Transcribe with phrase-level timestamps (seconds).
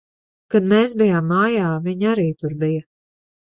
[0.55, 2.83] Kad mēs bijām mājā, viņa arī tur bija.